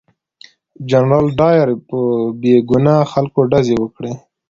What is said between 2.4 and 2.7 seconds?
بې